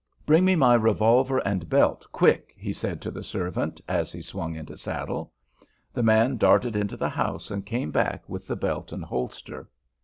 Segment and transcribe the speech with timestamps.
[0.25, 4.55] "Bring me my revolver and belt, quick," he said to the servant, as he swung
[4.55, 5.31] into saddle.
[5.93, 9.69] The man darted into the house and came back with the belt and holster.